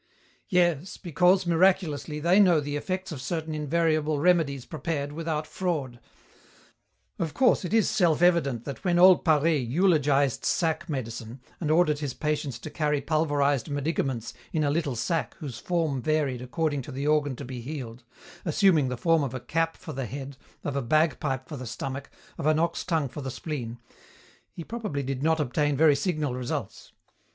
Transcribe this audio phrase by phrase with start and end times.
[0.49, 5.99] "Yes, because, miraculously, they know the effects of certain invariable remedies prepared without fraud.
[7.19, 11.99] Of course it is self evident that when old Paré eulogized 'sack medicine' and ordered
[11.99, 16.91] his patients to carry pulverized medicaments in a little sack whose form varied according to
[16.91, 18.03] the organ to be healed,
[18.43, 22.09] assuming the form of a cap for the head, of a bagpipe for the stomach,
[22.39, 23.77] of an ox tongue for the spleen,
[24.51, 26.91] he probably did not obtain very signal results.